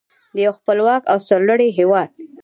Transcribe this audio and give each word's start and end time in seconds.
د 0.35 0.37
یو 0.45 0.53
خپلواک 0.59 1.01
او 1.11 1.17
سرلوړي 1.27 1.69
هیواد. 1.77 2.09